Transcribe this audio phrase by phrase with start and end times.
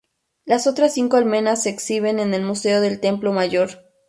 [0.45, 3.85] Las otras cinco almenas se exhiben en el Museo del Templo Mayor.